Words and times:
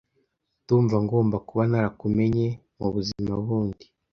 Ndumva 0.63 0.97
ngomba 1.05 1.35
kuba 1.47 1.63
narakumenye 1.71 2.47
mubuzima 2.77 3.31
bundi 3.45 3.85